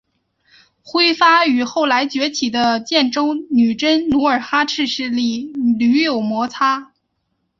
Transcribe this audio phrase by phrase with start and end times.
[0.83, 6.91] 辉发与后来崛起的建州女真努尔哈赤势力屡有摩擦。